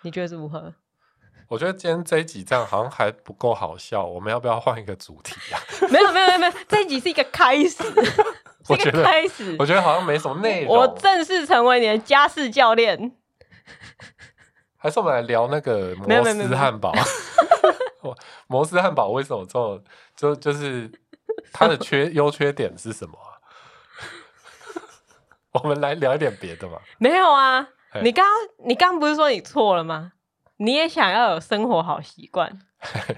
[0.00, 0.74] 你觉得如何？
[1.48, 5.58] 我觉得今天这一集这样好像还不够好笑，我们要不要换一个主题 呀？
[5.90, 7.84] 没有没有没有没有，这一集是一个开始，
[8.68, 10.74] 我觉得开始，我觉得好像没什么内容。
[10.74, 13.12] 我正式成为你的家事教练，
[14.76, 16.92] 还是我们来聊那个摩斯汉堡？
[18.48, 19.82] 摩斯汉堡为什么这么
[20.14, 20.90] 就就是
[21.52, 23.40] 它的缺优缺点是什么啊？
[25.62, 26.78] 我们来聊一点别的嘛。
[26.98, 27.66] 没有啊，
[28.02, 30.12] 你刚刚你刚刚不是说你错了吗？
[30.58, 32.58] 你也想要有生活好习惯，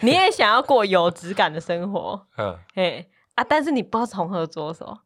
[0.01, 2.27] 你也想要过有质感的生活。
[2.39, 4.97] 嗯，嘿啊，但是你不知道从何着手，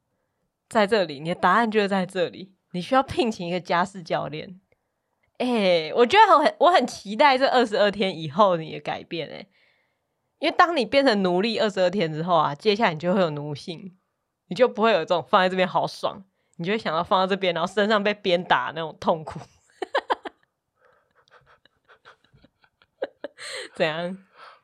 [0.71, 2.55] 在这里，你的答案就是在这里。
[2.71, 4.61] 你需要聘请一个家事教练。
[5.39, 9.45] 哎、我觉得我很我很期待这二十二天以后你的改变哎、
[10.39, 13.97] 因为当你变成奴隶二十二天之后啊，接下来你就会有奴性，
[14.47, 16.23] 你就不会有这种放在这边好爽，
[16.59, 19.41] 你就会想要放在这边，然后身上被鞭打那种痛苦。
[23.75, 24.17] 怎样？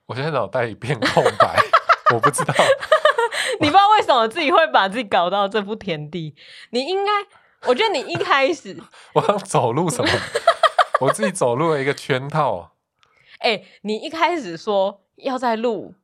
[0.07, 1.59] 我现在脑袋一片空白，
[2.15, 2.55] 我不知道。
[3.61, 6.35] 你不知道为什么自己会把自己搞到这步田地？
[6.71, 7.11] 你应该，
[7.69, 8.77] 我觉得你一开始，
[9.15, 10.11] 我要走路什么？
[11.01, 12.73] 我自己走路了一个圈套。
[13.39, 15.03] 哎、欸，你一开始说。
[15.17, 15.95] 要在录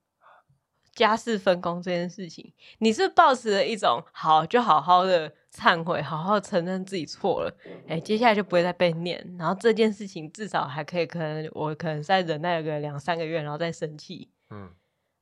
[0.94, 7.54] 家事分工这件事情，你是抱持了一种好就好好的忏悔，好好承认自己错了，
[7.86, 14.30] 哎、欸，接下来就不会再被念，然后这件事情至少还可以，可能我可能再忍耐个两三个月，然后再生气。
[14.48, 14.70] 嗯，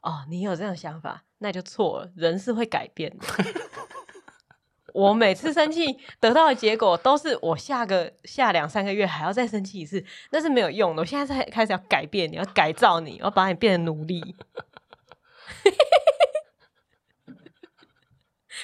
[0.03, 3.27] 哦，你有这种想法，那就错了，人是会改变的。
[4.93, 11.03] 我每次生气得到的结果都是我下个下两三个月还要再生气一次，那是没有用的。
[11.03, 14.21] 我现在才开始要改变你，要改造你，我要把你变成奴隶。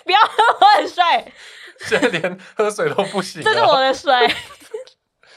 [0.04, 1.32] 不要喝，我很帅。
[1.78, 3.42] 现在连喝水都不行。
[3.42, 4.12] 这是我的水，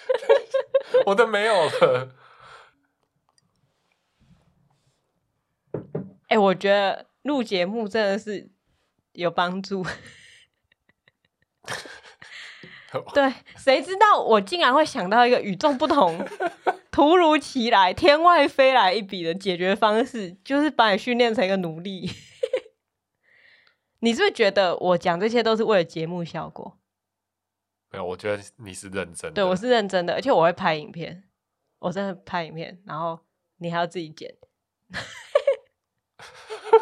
[1.05, 2.15] 我的没有了。
[6.27, 8.49] 哎、欸，我觉得录节目真的是
[9.13, 9.85] 有帮助。
[13.13, 16.27] 对，谁知道我竟然会想到一个与众不同、
[16.89, 22.09] 突如其来、天外飞来一笔的解决方式，就是把你训练成一个奴隶。
[24.01, 26.79] 你是不是觉得我讲这些都是为了节目效果？
[27.91, 29.35] 没有，我觉得你是认真的。
[29.35, 31.29] 对，我是认真的，而且我会拍影片，
[31.77, 33.19] 我真的拍影片，然后
[33.57, 34.35] 你还要自己剪。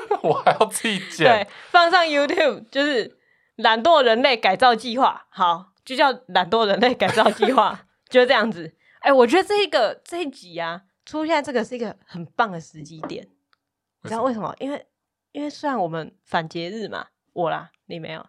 [0.24, 3.16] 我还要自己剪，对，放上 YouTube 就是。
[3.58, 8.72] 懒惰人类改造计划，好，就叫懒惰人类改造计划， 就这样子。
[9.00, 13.28] 哎、欸，我觉得这一个这一集啊，出现这个是一个很棒的时机点。
[14.04, 14.56] 你知道为什么？
[14.60, 14.86] 因为
[15.32, 18.24] 因为虽然我们反节日嘛，我啦，你没有，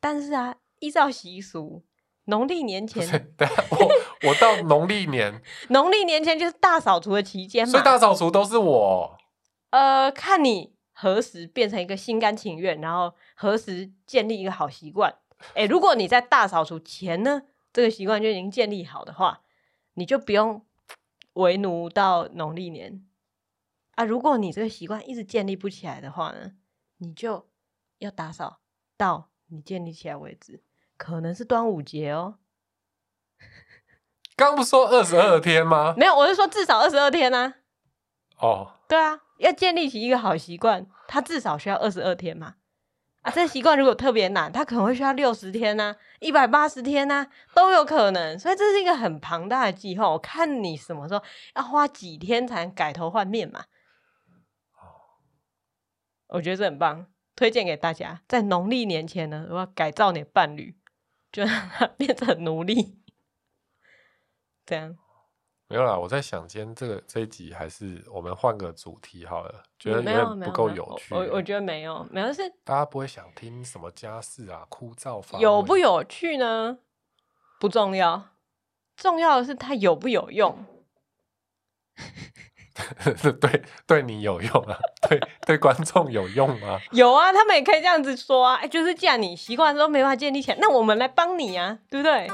[0.00, 1.84] 但是啊，依照习俗，
[2.24, 3.06] 农历年前，
[3.36, 3.88] 对，我
[4.28, 9.16] 我到农历年，农历年前就是大扫除的期间嘛，所以大扫除都是我。
[9.70, 10.74] 呃，看你。
[10.98, 15.14] 何时变成一个心甘情愿，然后何时建立一个好习惯？
[15.52, 19.42] 诶，如果你在大扫除前呢，这个习惯就已经建立好的话，
[19.92, 20.64] 你就不用
[21.34, 23.06] 为奴到农历年
[23.96, 24.04] 啊。
[24.04, 26.52] 如果你这个习惯一直建立不起来的话呢，
[26.96, 27.46] 你就
[27.98, 28.60] 要打扫
[28.96, 30.62] 到你建立起来为止，
[30.96, 32.38] 可能是端午节哦。
[34.34, 35.94] 刚不说二十二天吗？
[35.98, 37.56] 没有，我是说至少二十二天啊。
[38.38, 42.54] 哦，对啊，要建立起一个好习惯，它至少需要二十二天嘛。
[43.22, 48.38] 啊，这习惯如果特别难，它可能会需要六十天呐、啊，一百八十天呐、啊，都有可能。
[48.38, 51.22] 所以这是一个很庞大的计划，我看你什么时候
[51.56, 53.64] 要花几天才能改头换面嘛。
[56.28, 60.76] 我觉得这很棒，推荐给大家，在农历年前呢，我要改造你的伴侣，
[61.32, 63.00] 就让他变成奴隶，
[64.64, 64.96] 这样。
[65.68, 71.12] 没有啦，我在想，今天这个这一集还是我们换个主题好了，觉得有点不够有趣。
[71.12, 75.38] 我我觉得没有，没有是大家不会想听什么家事啊，枯燥乏。
[75.40, 76.78] 有不有趣呢？
[77.58, 78.28] 不重要，
[78.96, 80.64] 重要的是它有不有用。
[83.40, 84.78] 对，对你有用啊？
[85.08, 86.78] 对对，观众有用吗？
[86.92, 88.54] 有啊，他们也可以这样子说啊。
[88.56, 92.30] 哎就是既然你习惯都没法建立起来，那我们来帮你啊，对不对？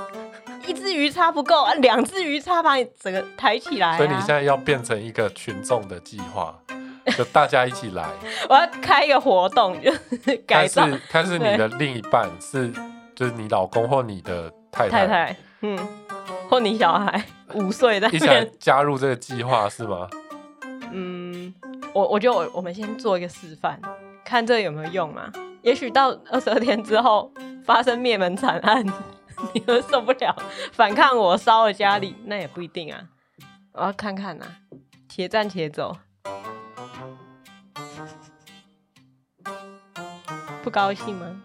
[0.67, 3.97] 一只鱼叉不够啊，两只鱼叉把你整个抬起来啊。
[3.97, 6.55] 所以你现在要变成一个群众的计划，
[7.17, 8.09] 就大家一起来。
[8.49, 9.93] 我要开一个活动，就
[10.25, 10.87] 是改造。
[11.09, 12.73] 看是你的另一半是，
[13.15, 15.79] 就是你老公或你的太太，太太，嗯，
[16.49, 20.09] 或你小孩五岁的，一起来加入这个计划是吗？
[20.93, 21.53] 嗯，
[21.93, 23.81] 我我觉得我我们先做一个示范，
[24.25, 25.31] 看这个有没有用嘛？
[25.63, 27.33] 也许到二十二天之后
[27.65, 28.85] 发生灭门惨案。
[29.55, 30.35] 你们受不了，
[30.73, 33.09] 反抗我烧了家里，那也不一定啊。
[33.73, 34.57] 我要看看呐、啊，
[35.09, 35.97] 且战且走。
[40.63, 41.43] 不高兴吗？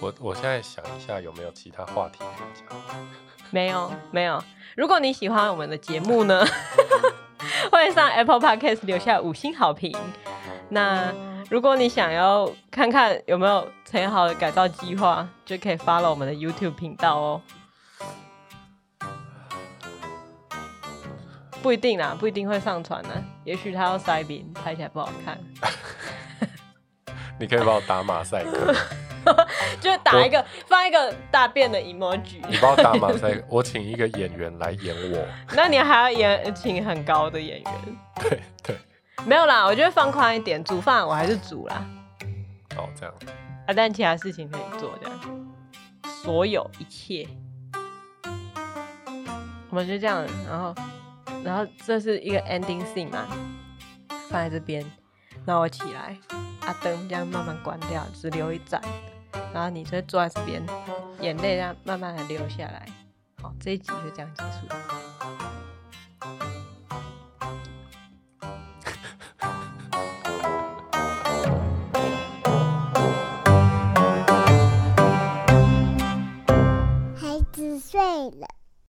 [0.00, 3.08] 我我现在想一下有没有其他话题可以讲。
[3.50, 4.42] 没有没有。
[4.76, 6.44] 如果你喜欢我们的节目呢，
[7.70, 9.94] 欢迎上 Apple Podcast 留下五星好评。
[10.70, 11.12] 那。
[11.48, 17.40] 如果你想要看看有没有很好的改造计划，就可以 follow 我们的 YouTube 频道哦。
[21.62, 23.08] 不一定啦，不一定会上传呢。
[23.44, 25.38] 也许他要塞饼，拍起来不好看。
[27.40, 28.74] 你可以帮我打马赛克，
[29.80, 32.42] 就打一个放一个大便的 emoji。
[32.46, 35.26] 你帮我打马赛克，我请一个演员来演我。
[35.56, 37.72] 那你还要演请很高的演员？
[38.20, 38.76] 对对。
[39.26, 41.84] 没有啦，我觉得放宽一点，煮饭我还是煮啦。
[42.76, 43.14] 哦，这样。
[43.66, 45.18] 啊，但其他事情可以做，这样。
[46.22, 47.28] 所有一切，
[49.70, 50.74] 我们就这样，然后，
[51.44, 53.26] 然后这是一个 ending scene 嘛，
[54.30, 54.84] 放在这边，
[55.44, 56.18] 然后我起来，
[56.60, 58.80] 啊灯这样慢慢关掉，只留一盏，
[59.52, 60.62] 然后你就坐在这边，
[61.20, 62.86] 眼泪这样慢慢的流下来。
[63.42, 65.47] 好，这一集就这样结束。
[77.90, 78.47] 睡了。